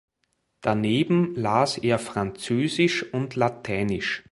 Daneben 0.61 1.35
las 1.35 1.77
er 1.77 1.99
Französisch 1.99 3.05
und 3.13 3.35
Lateinisch. 3.35 4.19